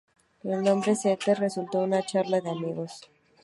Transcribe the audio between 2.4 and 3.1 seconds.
de amigos.